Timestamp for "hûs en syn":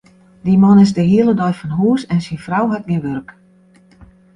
1.79-2.43